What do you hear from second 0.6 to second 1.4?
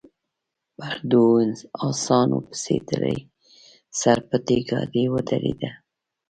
پر دوو